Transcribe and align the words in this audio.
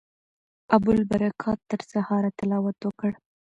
ابوالبرکات 0.75 1.59
تر 1.71 1.79
سهاره 1.91 2.29
تلاوت 2.39 2.77
وکړ. 2.83 3.11